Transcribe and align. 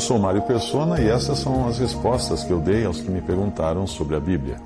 Eu 0.00 0.06
sou 0.06 0.18
Mário 0.18 0.40
Persona 0.40 0.98
e 0.98 1.10
essas 1.10 1.40
são 1.40 1.68
as 1.68 1.78
respostas 1.78 2.42
que 2.42 2.50
eu 2.50 2.58
dei 2.58 2.86
aos 2.86 3.02
que 3.02 3.10
me 3.10 3.20
perguntaram 3.20 3.86
sobre 3.86 4.16
a 4.16 4.18
Bíblia. 4.18 4.56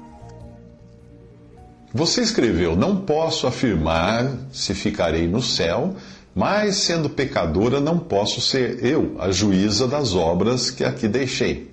Você 1.92 2.22
escreveu: 2.22 2.76
Não 2.76 2.98
posso 2.98 3.48
afirmar 3.48 4.30
se 4.52 4.74
ficarei 4.74 5.26
no 5.26 5.42
céu, 5.42 5.96
mas 6.32 6.76
sendo 6.76 7.10
pecadora, 7.10 7.80
não 7.80 7.98
posso 7.98 8.40
ser 8.40 8.84
eu 8.84 9.16
a 9.18 9.32
juíza 9.32 9.88
das 9.88 10.14
obras 10.14 10.70
que 10.70 10.84
aqui 10.84 11.08
deixei. 11.08 11.68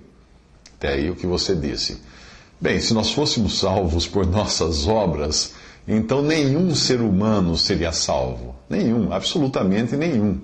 Até 0.80 0.94
aí 0.94 1.12
o 1.12 1.16
que 1.16 1.28
você 1.28 1.56
disse. 1.56 2.02
Bem, 2.60 2.80
se 2.80 2.96
nós 2.96 3.12
fôssemos 3.12 3.60
salvos 3.60 4.08
por 4.08 4.26
nossas 4.26 4.88
obras, 4.88 5.54
então 5.88 6.24
nenhum 6.24 6.74
ser 6.74 7.00
humano 7.00 7.56
seria 7.56 7.92
salvo. 7.92 8.56
Nenhum, 8.68 9.14
absolutamente 9.14 9.96
nenhum. 9.96 10.42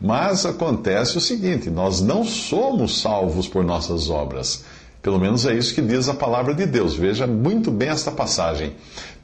Mas 0.00 0.46
acontece 0.46 1.18
o 1.18 1.20
seguinte: 1.20 1.68
nós 1.68 2.00
não 2.00 2.24
somos 2.24 3.00
salvos 3.00 3.46
por 3.46 3.62
nossas 3.62 4.08
obras. 4.08 4.64
Pelo 5.02 5.18
menos 5.18 5.46
é 5.46 5.54
isso 5.54 5.74
que 5.74 5.82
diz 5.82 6.08
a 6.08 6.14
palavra 6.14 6.54
de 6.54 6.66
Deus. 6.66 6.94
Veja 6.94 7.26
muito 7.26 7.70
bem 7.70 7.88
esta 7.88 8.10
passagem. 8.10 8.74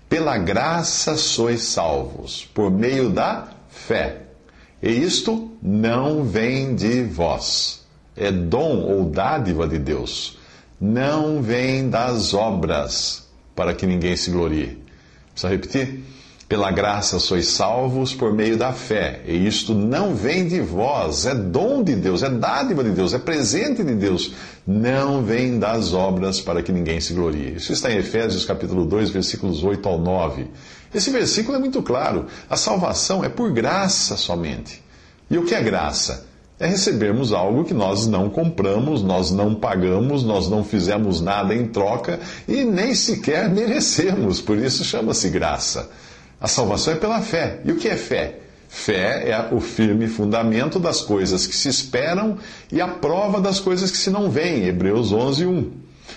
Pela 0.08 0.38
graça 0.38 1.16
sois 1.16 1.62
salvos, 1.62 2.48
por 2.55 2.70
meio 2.70 3.10
da 3.10 3.48
fé. 3.68 4.22
E 4.83 4.91
isto 4.91 5.50
não 5.62 6.24
vem 6.24 6.74
de 6.74 7.02
vós. 7.02 7.84
É 8.16 8.30
dom 8.30 8.83
ou 8.83 9.11
dádiva 9.11 9.66
de 9.66 9.78
Deus. 9.78 10.38
Não 10.80 11.42
vem 11.42 11.88
das 11.88 12.34
obras, 12.34 13.27
para 13.55 13.74
que 13.74 13.86
ninguém 13.86 14.16
se 14.16 14.30
glorie. 14.30 14.78
Precisa 15.33 15.50
repetir? 15.50 16.05
Pela 16.48 16.70
graça 16.70 17.19
sois 17.19 17.48
salvos 17.48 18.14
por 18.14 18.33
meio 18.33 18.56
da 18.56 18.72
fé, 18.72 19.20
e 19.27 19.48
isto 19.48 19.75
não 19.75 20.14
vem 20.14 20.47
de 20.47 20.61
vós, 20.61 21.27
é 21.27 21.34
dom 21.34 21.83
de 21.83 21.97
Deus, 21.97 22.22
é 22.22 22.30
dádiva 22.30 22.84
de 22.84 22.91
Deus, 22.91 23.12
é 23.12 23.19
presente 23.19 23.83
de 23.83 23.97
Deus, 23.97 24.33
não 24.64 25.24
vem 25.24 25.58
das 25.58 25.92
obras 25.92 26.41
para 26.41 26.62
que 26.62 26.70
ninguém 26.70 27.00
se 27.00 27.14
glorie. 27.14 27.56
Isso 27.56 27.72
está 27.72 27.91
em 27.91 27.97
Efésios 27.97 28.44
capítulo 28.44 28.84
2, 28.84 29.11
versículos 29.11 29.64
8 29.64 29.89
ao 29.89 29.98
9. 29.98 30.47
Esse 30.94 31.11
versículo 31.11 31.56
é 31.56 31.58
muito 31.58 31.83
claro. 31.83 32.27
A 32.48 32.56
salvação 32.56 33.24
é 33.24 33.28
por 33.28 33.50
graça 33.50 34.17
somente. 34.17 34.80
E 35.28 35.36
o 35.36 35.44
que 35.44 35.52
é 35.52 35.61
graça? 35.61 36.28
É 36.61 36.67
recebermos 36.69 37.33
algo 37.33 37.64
que 37.64 37.74
nós 37.74 38.06
não 38.06 38.30
compramos, 38.30 39.02
nós 39.02 39.33
não 39.33 39.52
pagamos, 39.52 40.22
nós 40.22 40.48
não 40.48 40.62
fizemos 40.62 41.20
nada 41.20 41.52
em 41.52 41.67
troca 41.67 42.20
e 42.47 42.62
nem 42.62 42.94
sequer 42.94 43.50
merecemos, 43.50 44.41
por 44.41 44.56
isso 44.56 44.84
chama-se 44.84 45.28
graça. 45.28 45.91
A 46.41 46.48
salvação 46.48 46.95
é 46.95 46.97
pela 46.97 47.20
fé. 47.23 47.61
E 47.65 47.73
o 47.73 47.77
que 47.77 47.89
é 47.89 47.97
fé? 47.97 48.41
Fé 48.69 49.31
é 49.31 49.55
o 49.55 49.61
firme 49.61 50.06
fundamento 50.09 50.79
das 50.79 51.01
coisas 51.01 51.47
que 51.47 51.56
se 51.56 51.69
esperam 51.69 52.39
e 52.70 52.81
a 52.81 52.89
prova 52.89 53.41
das 53.41 53.61
coisas 53.61 53.91
que 53.91 53.97
se 53.97 54.11
não 54.11 54.31
veem. 54.31 54.64
Hebreus 54.67 55.12
11, 55.12 55.47
1. 55.47 55.73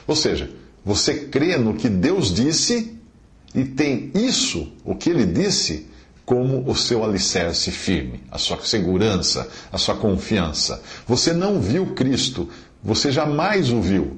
Ou 0.07 0.15
seja, 0.15 0.49
você 0.83 1.13
crê 1.13 1.57
no 1.57 1.75
que 1.75 1.87
Deus 1.87 2.33
disse 2.33 2.97
e 3.53 3.63
tem 3.63 4.11
isso, 4.13 4.71
o 4.83 4.95
que 4.95 5.09
ele 5.09 5.25
disse, 5.25 5.87
como 6.25 6.69
o 6.69 6.75
seu 6.75 7.03
alicerce 7.03 7.71
firme, 7.71 8.21
a 8.31 8.37
sua 8.37 8.59
segurança, 8.61 9.47
a 9.71 9.77
sua 9.77 9.95
confiança. 9.95 10.81
Você 11.07 11.33
não 11.33 11.59
viu 11.59 11.93
Cristo, 11.93 12.47
você 12.83 13.11
jamais 13.11 13.71
o 13.71 13.81
viu. 13.81 14.17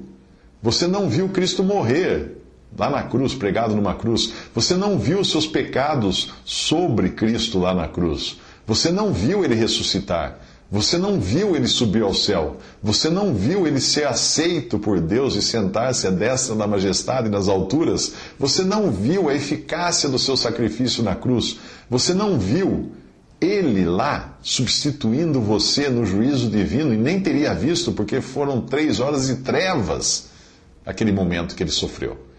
Você 0.62 0.86
não 0.86 1.08
viu 1.08 1.30
Cristo 1.30 1.64
morrer, 1.64 2.41
lá 2.76 2.90
na 2.90 3.02
cruz, 3.02 3.34
pregado 3.34 3.74
numa 3.74 3.94
cruz. 3.94 4.32
Você 4.54 4.74
não 4.74 4.98
viu 4.98 5.20
os 5.20 5.30
seus 5.30 5.46
pecados 5.46 6.32
sobre 6.44 7.10
Cristo 7.10 7.58
lá 7.58 7.74
na 7.74 7.88
cruz. 7.88 8.38
Você 8.66 8.90
não 8.90 9.12
viu 9.12 9.44
ele 9.44 9.54
ressuscitar. 9.54 10.38
Você 10.70 10.96
não 10.96 11.20
viu 11.20 11.54
ele 11.54 11.68
subir 11.68 12.02
ao 12.02 12.14
céu. 12.14 12.56
Você 12.82 13.10
não 13.10 13.34
viu 13.34 13.66
ele 13.66 13.78
ser 13.78 14.06
aceito 14.06 14.78
por 14.78 15.00
Deus 15.00 15.34
e 15.34 15.42
sentar-se 15.42 16.06
à 16.06 16.10
destra 16.10 16.54
da 16.54 16.66
majestade 16.66 17.28
nas 17.28 17.46
alturas. 17.46 18.14
Você 18.38 18.62
não 18.62 18.90
viu 18.90 19.28
a 19.28 19.34
eficácia 19.34 20.08
do 20.08 20.18
seu 20.18 20.34
sacrifício 20.34 21.02
na 21.02 21.14
cruz. 21.14 21.58
Você 21.90 22.14
não 22.14 22.38
viu 22.38 22.92
ele 23.38 23.84
lá 23.84 24.38
substituindo 24.40 25.40
você 25.40 25.90
no 25.90 26.06
juízo 26.06 26.48
divino 26.48 26.94
e 26.94 26.96
nem 26.96 27.20
teria 27.20 27.52
visto 27.52 27.92
porque 27.92 28.20
foram 28.20 28.60
três 28.62 28.98
horas 29.00 29.26
de 29.26 29.36
trevas 29.36 30.30
aquele 30.86 31.12
momento 31.12 31.54
que 31.54 31.62
ele 31.62 31.70
sofreu. 31.70 32.31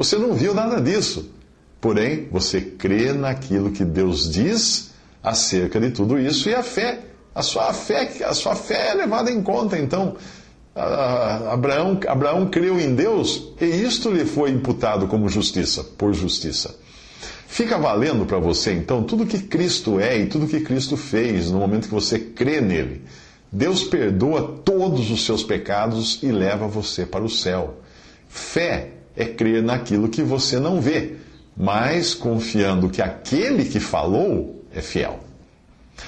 Você 0.00 0.16
não 0.16 0.32
viu 0.32 0.54
nada 0.54 0.80
disso. 0.80 1.30
Porém, 1.78 2.26
você 2.32 2.58
crê 2.58 3.12
naquilo 3.12 3.70
que 3.70 3.84
Deus 3.84 4.30
diz 4.30 4.92
acerca 5.22 5.78
de 5.78 5.90
tudo 5.90 6.18
isso 6.18 6.48
e 6.48 6.54
a 6.54 6.62
fé, 6.62 7.00
a 7.34 7.42
sua 7.42 7.70
fé, 7.74 8.10
a 8.24 8.32
sua 8.32 8.54
fé 8.54 8.92
é 8.92 8.94
levada 8.94 9.30
em 9.30 9.42
conta. 9.42 9.78
Então, 9.78 10.16
Abraão, 10.74 12.00
Abraão 12.08 12.48
creu 12.48 12.80
em 12.80 12.94
Deus 12.94 13.52
e 13.60 13.66
isto 13.66 14.10
lhe 14.10 14.24
foi 14.24 14.48
imputado 14.52 15.06
como 15.06 15.28
justiça, 15.28 15.84
por 15.84 16.14
justiça. 16.14 16.74
Fica 17.46 17.76
valendo 17.76 18.24
para 18.24 18.38
você, 18.38 18.72
então, 18.72 19.02
tudo 19.02 19.26
que 19.26 19.40
Cristo 19.40 20.00
é 20.00 20.16
e 20.16 20.26
tudo 20.26 20.46
que 20.46 20.60
Cristo 20.60 20.96
fez 20.96 21.50
no 21.50 21.58
momento 21.58 21.88
que 21.88 21.94
você 21.94 22.18
crê 22.18 22.62
nele. 22.62 23.02
Deus 23.52 23.84
perdoa 23.84 24.62
todos 24.64 25.10
os 25.10 25.26
seus 25.26 25.42
pecados 25.42 26.22
e 26.22 26.32
leva 26.32 26.66
você 26.66 27.04
para 27.04 27.22
o 27.22 27.28
céu. 27.28 27.80
Fé 28.30 28.99
é 29.16 29.24
crer 29.24 29.62
naquilo 29.62 30.08
que 30.08 30.22
você 30.22 30.58
não 30.58 30.80
vê, 30.80 31.16
mas 31.56 32.14
confiando 32.14 32.88
que 32.88 33.02
aquele 33.02 33.64
que 33.64 33.80
falou 33.80 34.64
é 34.72 34.80
fiel. 34.80 35.20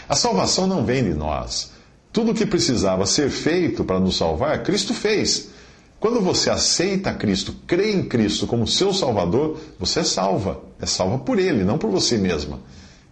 A 0.09 0.15
salvação 0.15 0.67
não 0.67 0.85
vem 0.85 1.05
de 1.05 1.15
nós. 1.15 1.73
Tudo 2.13 2.33
o 2.33 2.35
que 2.35 2.47
precisava 2.47 3.07
ser 3.07 3.31
feito 3.31 3.85
para 3.85 4.01
nos 4.01 4.17
salvar, 4.17 4.63
Cristo 4.63 4.93
fez. 4.93 5.51
Quando 5.99 6.21
você 6.21 6.51
aceita 6.51 7.15
Cristo, 7.15 7.55
crê 7.67 7.93
em 7.93 8.03
Cristo 8.03 8.47
como 8.47 8.67
seu 8.67 8.93
Salvador, 8.93 9.59
você 9.79 10.01
é 10.01 10.05
salva. 10.05 10.61
É 10.81 10.87
salva 10.87 11.19
por 11.19 11.39
Ele, 11.39 11.65
não 11.65 11.79
por 11.79 11.91
você 11.91 12.19
mesma. 12.19 12.59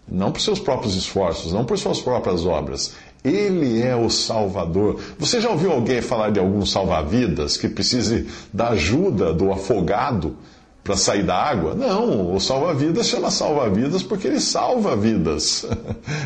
Não 0.07 0.31
por 0.31 0.41
seus 0.41 0.59
próprios 0.59 0.95
esforços, 0.95 1.53
não 1.53 1.63
por 1.63 1.77
suas 1.77 2.01
próprias 2.01 2.45
obras. 2.45 2.93
Ele 3.23 3.81
é 3.81 3.95
o 3.95 4.09
Salvador. 4.09 4.99
Você 5.19 5.39
já 5.39 5.49
ouviu 5.49 5.71
alguém 5.71 6.01
falar 6.01 6.31
de 6.31 6.39
algum 6.39 6.65
salva-vidas 6.65 7.55
que 7.55 7.69
precise 7.69 8.27
da 8.51 8.69
ajuda 8.69 9.31
do 9.31 9.51
afogado 9.51 10.35
para 10.83 10.97
sair 10.97 11.21
da 11.21 11.35
água? 11.35 11.75
Não, 11.75 12.33
o 12.33 12.39
salva-vidas 12.39 13.07
chama 13.07 13.29
salva-vidas 13.29 14.01
porque 14.01 14.27
ele 14.27 14.39
salva 14.39 14.95
vidas. 14.95 15.65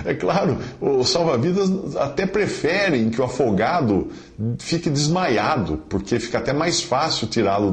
É 0.06 0.14
claro, 0.14 0.58
os 0.80 1.10
salva-vidas 1.10 1.96
até 1.96 2.26
preferem 2.28 3.10
que 3.10 3.20
o 3.20 3.24
afogado 3.24 4.10
fique 4.60 4.90
desmaiado, 4.90 5.82
porque 5.90 6.20
fica 6.20 6.38
até 6.38 6.54
mais 6.54 6.82
fácil 6.82 7.28
tirá-lo 7.28 7.72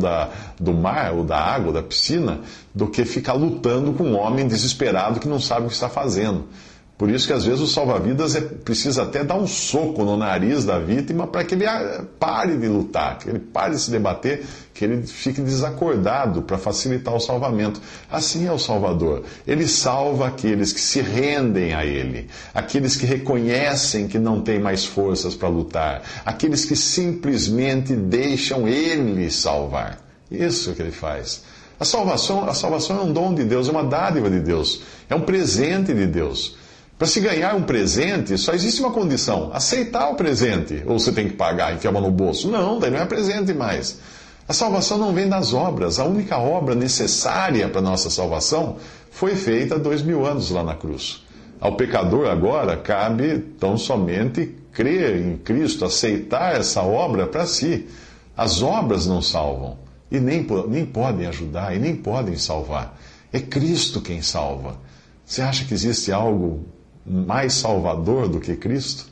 do 0.59 0.73
mar 0.73 1.13
ou 1.13 1.23
da 1.23 1.39
água, 1.39 1.73
da 1.73 1.83
piscina, 1.83 2.41
do 2.75 2.87
que 2.87 3.05
ficar 3.05 3.35
lutando 3.35 3.93
com 3.93 4.05
um 4.05 4.19
homem 4.19 4.49
desesperado 4.49 5.21
que 5.21 5.29
não 5.29 5.39
sabe 5.39 5.67
o 5.67 5.69
que 5.69 5.75
está 5.75 5.91
fazendo. 5.91 6.45
Por 6.97 7.11
isso 7.11 7.27
que 7.27 7.33
às 7.33 7.45
vezes 7.45 7.61
o 7.61 7.67
salva-vidas 7.67 8.37
é, 8.37 8.41
precisa 8.41 9.03
até 9.03 9.25
dar 9.25 9.37
um 9.37 9.47
soco 9.47 10.05
no 10.05 10.17
nariz 10.17 10.65
da 10.65 10.79
vítima 10.79 11.27
para 11.27 11.43
que 11.43 11.55
ele 11.55 11.67
ah, 11.67 12.05
pare 12.19 12.57
de 12.57 12.69
lutar, 12.69 13.19
que 13.19 13.29
ele 13.29 13.41
pare 13.41 13.75
de 13.75 13.81
se 13.81 13.91
debater, 13.91 14.45
que 14.73 14.85
ele 14.85 15.03
fique 15.03 15.41
desacordado 15.41 16.43
para 16.43 16.59
facilitar 16.59 17.13
o 17.15 17.19
salvamento. 17.19 17.81
Assim 18.11 18.47
é 18.47 18.53
o 18.53 18.59
Salvador. 18.59 19.25
Ele 19.47 19.67
salva 19.67 20.29
aqueles 20.29 20.73
que 20.73 20.81
se 20.81 21.01
rendem 21.01 21.75
a 21.75 21.85
Ele, 21.85 22.29
aqueles 22.55 22.97
que 22.97 23.05
reconhecem 23.05 24.07
que 24.07 24.19
não 24.19 24.41
têm 24.41 24.61
mais 24.61 24.85
forças 24.85 25.35
para 25.35 25.49
lutar, 25.49 26.03
aqueles 26.25 26.65
que 26.65 26.77
simplesmente 26.77 27.95
deixam 27.95 28.69
Ele 28.69 29.31
salvar. 29.31 29.99
Isso 30.31 30.73
que 30.73 30.81
ele 30.81 30.93
faz. 30.93 31.43
A 31.79 31.85
salvação, 31.85 32.49
a 32.49 32.55
salvação 32.55 32.99
é 32.99 33.03
um 33.03 33.13
dom 33.13 33.35
de 33.35 33.45
Deus, 33.45 33.69
é 33.69 33.71
uma 33.71 33.85
dádiva 33.85 34.31
de 34.31 34.41
Deus, 34.41 34.83
é 35.11 35.15
um 35.15 35.21
presente 35.21 35.93
de 35.93 36.07
Deus. 36.07 36.57
Para 37.03 37.09
se 37.09 37.19
ganhar 37.19 37.57
um 37.57 37.65
presente, 37.65 38.39
só 38.39 38.53
existe 38.53 38.81
uma 38.81 38.93
condição: 38.93 39.51
aceitar 39.53 40.09
o 40.11 40.15
presente. 40.15 40.85
Ou 40.87 41.01
você 41.01 41.11
tem 41.11 41.27
que 41.27 41.35
pagar 41.35 41.75
enfiar 41.75 41.91
no 41.91 42.13
bolso. 42.13 42.49
Não, 42.49 42.79
daí 42.79 42.93
não 42.93 43.01
é 43.01 43.05
presente 43.05 43.53
mais. 43.53 43.99
A 44.47 44.53
salvação 44.53 44.99
não 44.99 45.13
vem 45.13 45.29
das 45.29 45.53
obras. 45.53 45.99
A 45.99 46.05
única 46.05 46.39
obra 46.39 46.77
necessária 46.77 47.69
para 47.69 47.81
a 47.81 47.83
nossa 47.83 48.09
salvação 48.09 48.77
foi 49.11 49.35
feita 49.35 49.75
há 49.75 49.79
dois 49.79 50.01
mil 50.01 50.25
anos 50.25 50.53
lá 50.53 50.63
na 50.63 50.77
cruz. 50.77 51.25
Ao 51.61 51.75
pecador 51.75 52.31
agora 52.31 52.77
cabe 52.77 53.37
tão 53.59 53.77
somente 53.77 54.55
crer 54.71 55.17
em 55.17 55.37
Cristo, 55.39 55.85
aceitar 55.85 56.55
essa 56.55 56.83
obra 56.83 57.27
para 57.27 57.47
si. 57.47 57.89
As 58.37 58.63
obras 58.63 59.09
não 59.09 59.21
salvam 59.21 59.77
e 60.09 60.21
nem, 60.21 60.47
nem 60.69 60.87
podem 60.87 61.27
ajudar 61.27 61.75
e 61.75 61.81
nem 61.81 61.97
podem 61.97 62.37
salvar. 62.37 62.97
É 63.33 63.41
Cristo 63.41 64.01
quem 64.01 64.23
salva. 64.23 64.77
Você 65.27 65.43
acha 65.43 65.65
que 65.65 65.75
existe 65.75 66.13
algo 66.13 66.65
mais 67.05 67.55
salvador 67.55 68.29
do 68.29 68.41
que 68.41 68.57
Cristo? 68.57 69.12